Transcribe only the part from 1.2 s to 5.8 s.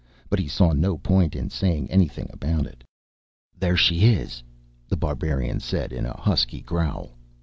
in saying anything about it. "There she is," The Barbarian